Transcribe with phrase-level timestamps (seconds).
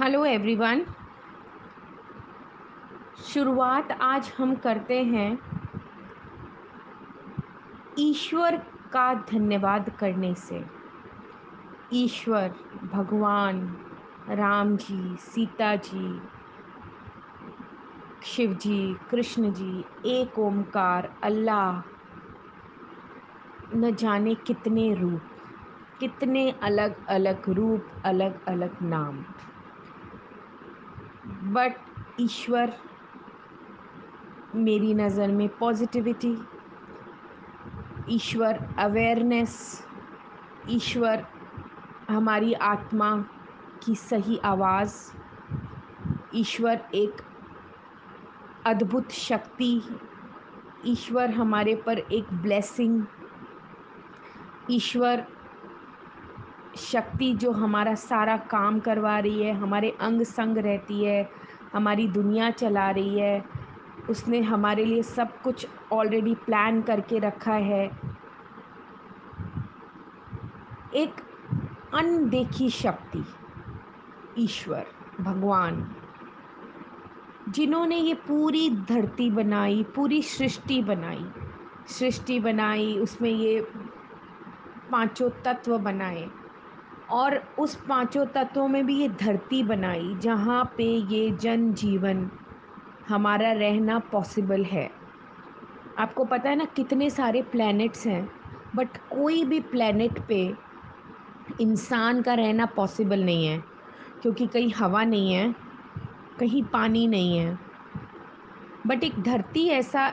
[0.00, 0.84] Hello everyone
[3.24, 5.38] शुरुआत आज हम करते हैं
[7.98, 8.56] ईश्वर
[8.92, 10.64] का धन्यवाद करने से।
[11.92, 12.54] ईश्वर,
[12.92, 13.76] भगवान,
[14.30, 16.20] राम जी, सीता जी,
[18.22, 21.82] शिव जी, कृष्ण जी, एक ओमकार अल्लाह,
[23.76, 25.22] न जाने कितने रूप,
[26.00, 29.24] कितने अलग अलग रूप अलग अलग नाम।
[31.46, 31.72] बट
[32.20, 32.72] ईश्वर
[34.54, 36.38] मेरी नज़र में पॉजिटिविटी
[38.10, 39.84] ईश्वर अवेयरनेस
[40.70, 41.26] ईश्वर
[42.10, 43.16] हमारी आत्मा
[43.84, 44.94] की सही आवाज़,
[46.34, 47.22] ईश्वर एक
[48.66, 49.82] अद्भुत शक्ति,
[50.86, 53.04] ईश्वर हमारे पर एक ब्लेसिंग
[54.70, 55.26] ईश्वर
[56.76, 61.30] शक्ति जो हमारा सारा काम करवा रही है, हमारे अंग संग रहती है,
[61.72, 63.44] हमारी दुनिया चला रही है,
[64.10, 67.90] उसने हमारे लिए सब कुछ ऑलरेडी प्लान करके रखा है।
[70.94, 71.10] एक
[71.94, 73.24] अनदेखी शक्ति,
[74.38, 74.86] ईश्वर,
[75.20, 75.94] भगवान,
[77.48, 81.26] जिन्होंने ये पूरी धरती बनाई, पूरी सृष्टि बनाई
[81.88, 83.60] सृष्टि बनाई, उसमें ये
[84.92, 86.30] पाँचों तत्व बनाए।
[87.10, 92.30] और उस पाँचों तत्वों में भी ये धरती बनाई जहाँ पे ये जन जीवन
[93.08, 94.90] हमारा रहना पॉसिबल है।
[95.98, 98.28] आपको पता है ना कितने सारे प्लैनेट्स हैं
[98.76, 100.40] बट कोई भी प्लैनेट पे
[101.60, 103.58] इंसान का रहना पॉसिबल नहीं है,
[104.22, 105.54] क्योंकि कहीं हवा नहीं है,
[106.40, 107.58] कहीं पानी नहीं है।
[108.86, 110.08] बट एक धरती ऐसा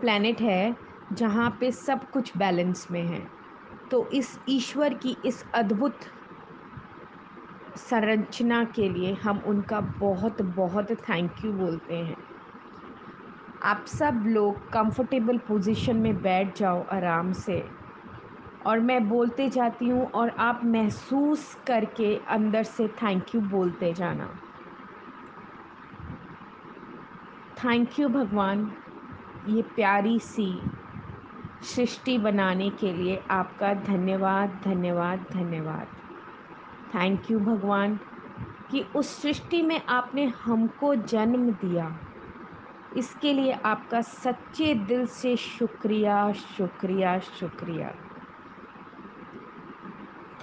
[0.00, 0.76] प्लैनेट है
[1.12, 3.26] जहाँ पे सब कुछ बैलेंस में है।
[3.90, 5.98] तो इस ईश्वर की इस अद्भुत
[7.76, 12.16] संरचना के लिए हम उनका बहुत बहुत थैंक यू बोलते हैं।
[13.62, 17.70] आप सब लोग कंफर्टेबल पोजीशन में बैठ जाओ आराम से।
[18.66, 24.26] और मैं बोलते जाती हूँ और आप महसूस करके अंदर से थैंक यू बोलते जाना।
[27.64, 28.72] थैंक यू भगवान,
[29.46, 30.62] ये प्यारी सी
[31.62, 35.86] सृष्टि बनाने के लिए आपका धन्यवाद धन्यवाद धन्यवाद।
[36.94, 38.00] थैंक यू भगवान,
[38.70, 41.98] कि उस सृष्टि में आपने हमको जन्म दिया।
[42.96, 47.88] इसके लिए आपका सच्चे दिल से शुक्रिया शुक्रिया शुक्रिया।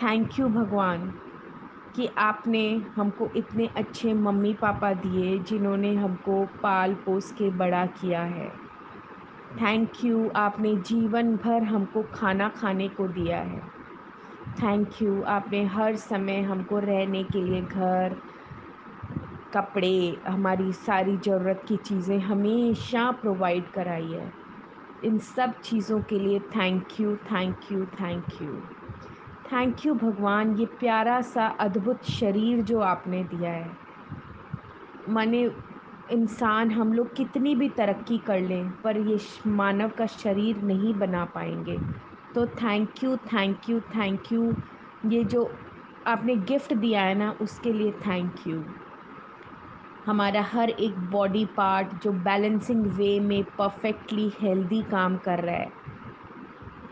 [0.04, 1.14] थैंक यू भगवान,
[1.96, 8.22] कि आपने हमको इतने अच्छे मम्मी पापा दिए जिन्होंने हमको पाल पोस के बड़ा किया
[8.22, 8.50] है।
[9.62, 13.81] थैंक यू आपने जीवन भर हमको खाना खाने को दिया है।
[14.42, 18.16] थैंक यू आपने हर समय हमको रहने के लिए घर,
[19.54, 24.32] कपड़े, हमारी सारी ज़रूरत की चीज़ें हमेशा प्रोवाइड कराई है।
[25.04, 28.54] इन सब चीज़ों के लिए thank you thank you thank you
[29.52, 33.72] thank you भगवान, ये प्यारा सा अद्भुत शरीर जो आपने दिया है।
[35.10, 35.52] माने
[36.12, 41.26] इंसान हम लोग कितनी भी तरक्की कर लें, पर ये मानव का शरीर नहीं बना
[41.26, 41.78] पाएँगे।
[42.36, 44.54] तो thank you thank you thank you
[45.10, 45.50] ये जो
[46.08, 48.64] आपने गिफ्ट दिया है ना, उसके लिए थैंक यू
[50.06, 55.72] हमारा हर एक बॉडी पार्ट जो बैलेंसिंग वे में परफेक्टली हेल्दी काम कर रहा है,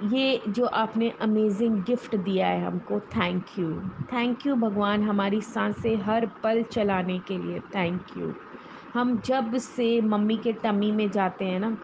[0.03, 3.71] ये जो आपने अमेजिंग गिफ्ट दिया है हमको थैंक यू
[4.13, 8.33] थैंक यू भगवान हमारी साँसें हर पल चलाने के लिए थैंक यू
[8.93, 11.75] हम जब से मम्मी के टमी में जाते हैं ना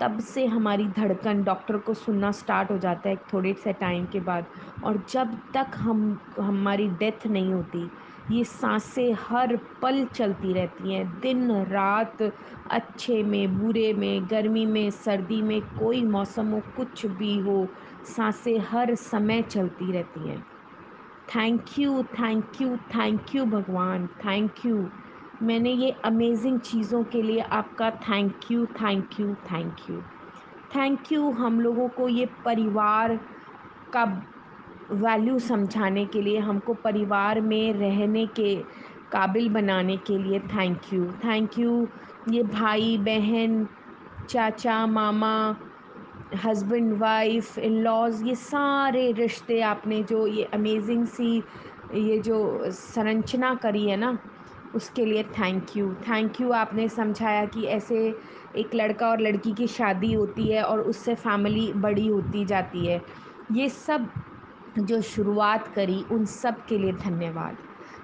[0.00, 4.20] तब से हमारी धड़कन डॉक्टर को सुनना स्टार्ट हो जाता है थोड़े से टाइम के
[4.20, 4.46] बाद।
[4.84, 7.90] और जब तक हम, हमारी डेथ नहीं होती,
[8.30, 12.22] ये साँसें हर पल चलती रहती हैं। दिन, रात,
[12.70, 17.68] अच्छे में, बुरे में, गर्मी में, सर्दी में, कोई मौसम हो, कुछ भी हो,
[18.04, 20.46] साँसें हर समय चलती रहती हैं।
[21.36, 24.88] Thank you thank you thank you भगवान, थैंक यू।
[25.44, 30.00] मैंने ये अमेजिंग चीज़ों के लिए आपका thank you thank you thank you
[30.76, 33.16] thank you हम लोगों को ये परिवार
[33.92, 34.04] का
[34.90, 38.54] वैल्यू समझाने के लिए, हमको परिवार में रहने के
[39.12, 41.86] काबिल बनाने के लिए थैंक यू थैंक यू
[42.30, 43.66] ये भाई, बहन,
[44.28, 45.56] चाचा, मामा
[46.44, 51.36] हस्बैंड वाइफ इन लॉज ये सारे रिश्ते आपने जो ये अमेजिंग सी
[51.94, 54.18] ये जो संरचना करी है ना
[54.74, 57.96] उसके लिए थैंक यू थैंक यू आपने समझाया कि ऐसे
[58.56, 63.02] एक लड़का और लड़की की शादी होती है और उससे फैमिली बड़ी होती जाती है।
[63.52, 64.08] ये सब
[64.78, 67.56] जो शुरुआत करी, उन सब के लिए धन्यवाद।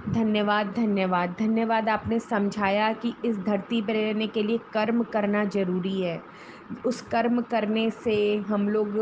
[0.08, 6.00] धन्यवाद धन्यवाद। धन्यवाद आपने समझाया कि इस धरती पर रहने के लिए कर्म करना ज़रूरी
[6.02, 6.23] है।
[6.87, 8.99] उस कर्म करने से हम लोग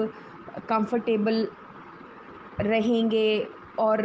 [0.69, 1.49] कंफर्टेबल
[2.61, 3.47] रहेंगे
[3.79, 4.03] और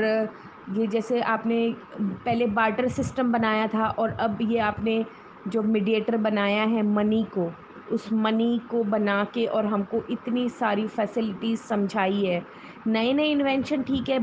[0.71, 5.05] ये जैसे आपने पहले बार्टर सिस्टम बनाया था और अब ये आपने
[5.47, 7.51] जो मीडिएटर बनाया है मनी को,
[7.91, 12.41] उस मनी को बना के और हमको इतनी सारी फैसिलिटीज़ समझाई है।
[12.87, 14.17] नए नए इन्वेंशन ठीक है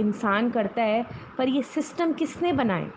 [0.00, 1.04] इंसान करता है,
[1.38, 2.90] पर ये सिस्टम किसने बनाए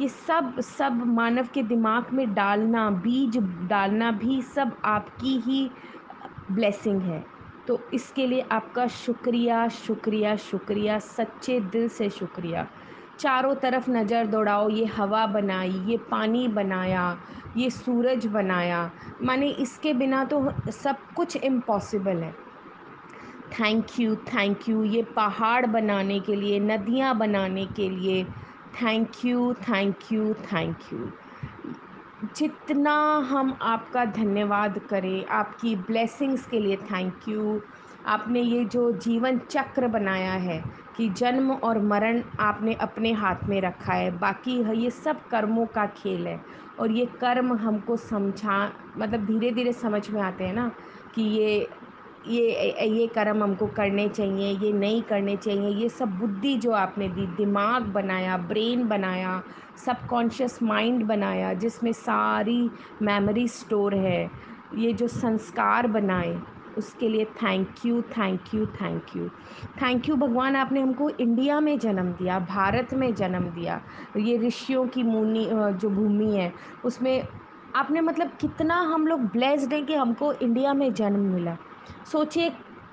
[0.00, 3.36] ये सब सब मानव के दिमाग में डालना, बीज
[3.68, 5.70] डालना भी सब आपकी ही
[6.50, 7.24] ब्लेसिंग है।
[7.66, 12.66] तो इसके लिए आपका शुक्रिया शुक्रिया शुक्रिया, सच्चे दिल से शुक्रिया।
[13.18, 17.18] चारों तरफ़ नज़र दौड़ाओ, ये हवा बनाई, ये पानी बनाया,
[17.56, 18.90] ये सूरज बनाया।
[19.22, 22.32] माने इसके बिना तो सब कुछ इम्पॉसिबल है।
[23.60, 28.24] थैंक यू थैंक यू ये पहाड़ बनाने के लिए, नदियाँ बनाने के लिए।
[28.82, 31.10] Thank you thank you thank you
[32.22, 32.92] जितना
[33.28, 37.60] हम आपका धन्यवाद करें, आपकी ब्लेसिंग्स के लिए थैंक यू
[38.06, 40.62] आपने ये जो जीवन चक्र बनाया है
[40.96, 45.66] कि जन्म और मरण आपने अपने हाथ में रखा है, बाकी है, ये सब कर्मों
[45.66, 46.40] का खेल है।
[46.80, 50.70] और ये कर्म हमको समझा मतलब धीरे धीरे समझ में आते हैं ना
[51.14, 51.68] कि ये
[52.28, 57.08] ये ये कर्म हमको करने चाहिए, ये नहीं करने चाहिए, ये सब बुद्धि जो आपने
[57.08, 59.42] दी, दिमाग बनाया, ब्रेन बनाया,
[59.86, 62.70] सबकॉन्शियस माइंड बनाया, जिसमें सारी
[63.02, 64.30] मेमोरी स्टोर है,
[64.74, 66.40] ये जो संस्कार बनाए,
[66.78, 69.28] उसके लिए thank you thank you thank you.
[69.82, 73.80] Thank you भगवान, आपने हमको इंडिया में जन्म दिया, भारत में जन्म दिया।
[74.16, 76.52] ये ऋषियों की मुनि जो भूमि है,
[76.84, 77.24] उसमें
[77.76, 81.56] आपने मतलब कितना हम लोग ब्लेस्ड हैं कि हमको इंडिया में जन्म मिला।
[82.12, 82.50] सोचिए,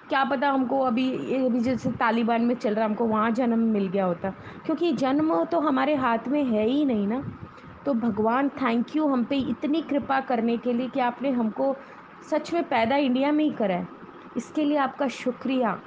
[0.09, 4.05] क्या पता हमको अभी अभी जैसे तालिबान में चल रहा, हमको वहाँ जन्म मिल गया
[4.05, 4.29] होता।
[4.65, 7.23] क्योंकि जन्म तो हमारे हाथ में है ही नहीं ना।
[7.85, 11.75] तो भगवान थैंक यू हम पे इतनी कृपा करने के लिए कि आपने हमको
[12.31, 13.87] सच में पैदा इंडिया में ही करा है।
[14.37, 15.81] इसके लिए आपका शुक्रिया।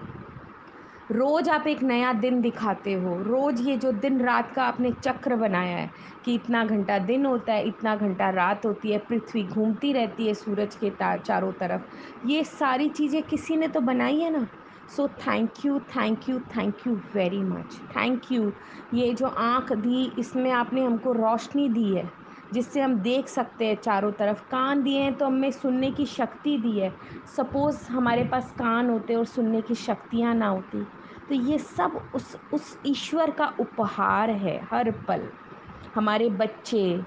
[1.12, 5.36] रोज़ आप एक नया दिन दिखाते हो, रोज़ ये जो दिन रात का आपने चक्र
[5.36, 5.90] बनाया है
[6.24, 10.34] कि इतना घंटा दिन होता है, इतना घंटा रात होती है, पृथ्वी घूमती रहती है
[10.34, 11.82] सूरज के चारों तरफ़,
[12.24, 14.46] ये सारी चीज़ें किसी ने तो बनाई है ना?
[14.90, 18.52] So thank you thank you thank you very much thank you
[18.94, 22.10] ये जो आँख दी, इसमें आपने हमको रोशनी दी है,
[22.52, 26.56] जिससे हम देख सकते हैं चारों तरफ़। कान दिए हैं तो हमें सुनने की शक्ति
[26.58, 26.90] दी है।
[27.28, 30.86] सपोज़ हमारे पास कान होते और सुनने की शक्तियाँ ना होती।
[31.32, 35.28] तो ये सब उस उस ईश्वर का उपहार है, हर पल।
[35.94, 37.00] हमारे बच्चे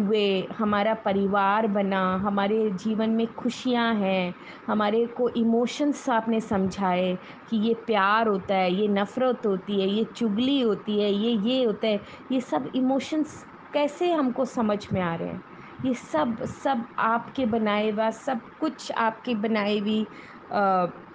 [0.00, 4.34] हुए, हमारा परिवार बना, हमारे जीवन में खुशियाँ हैं,
[4.66, 7.18] हमारे को इमोशंस आपने समझाए
[7.50, 11.64] कि ये प्यार होता है, ये नफ़रत होती है, ये चुगली होती है, ये ये
[11.64, 12.00] होता है।
[12.32, 15.42] ये सब इमोशंस कैसे हमको समझ में आ रहे हैं?
[15.84, 20.06] ये सब सब आपके बनाए हुआ, सब कुछ आपके बनाई हुई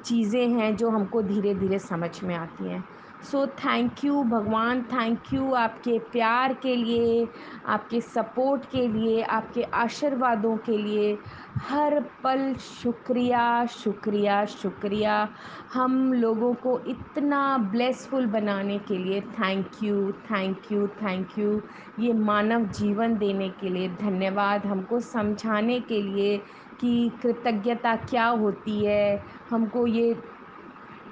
[0.05, 2.83] चीज़ें हैं जो हमको धीरे धीरे समझ में आती हैं।
[3.23, 7.27] सो थैंक यू भगवान थैंक यू आपके प्यार के लिए,
[7.65, 11.17] आपके सपोर्ट के लिए, आपके आशीर्वादों के लिए।
[11.59, 15.27] हर पल शुक्रिया शुक्रिया शुक्रिया।
[15.73, 21.61] हम लोगों को इतना ब्लेसफुल बनाने के लिए thank you thank you thank you
[21.99, 26.39] ये मानव जीवन देने के लिए धन्यवाद हमको समझाने के लिए।
[26.81, 29.23] कि कृतज्ञता क्या होती है?
[29.49, 30.13] हमको ये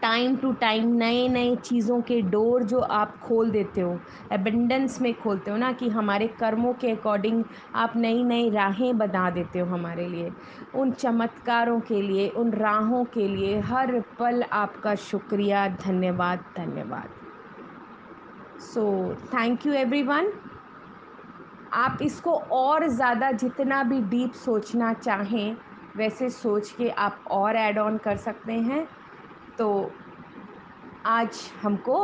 [0.02, 4.00] टाइम टू टाइम नए नए चीज़ों के डोर जो आप खोल देते हो
[4.32, 7.44] एबेंडेंस में खोलते हो ना कि हमारे कर्मों के अकॉर्डिंग
[7.76, 10.32] आप नई नई राहें बना देते हो हमारे लिए।
[10.76, 17.10] उन चमत्कारों के लिए, उन राहों के लिए हर पल आपका शुक्रिया, धन्यवाद धन्यवाद।
[18.60, 20.32] सो थैंक यू एवरीवन
[21.74, 25.56] आप इसको और ज़्यादा जितना भी डीप सोचना चाहें,
[25.98, 28.88] वैसे सोच के आप और ऐड ऑन कर सकते हैं।
[29.58, 29.92] तो
[31.06, 31.98] आज हमको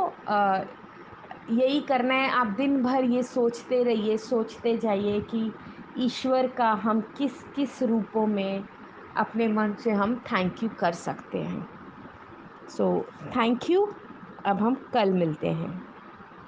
[1.52, 5.52] यही करना है। आप दिन भर ये सोचते रहिए, सोचते जाइए कि
[5.98, 8.64] ईश्वर का हम किस किस रूपों में
[9.18, 11.68] अपने मन से हम थैंक यू कर सकते हैं।
[12.70, 13.88] सो थैंक यू
[14.46, 15.89] अब हम कल मिलते हैं।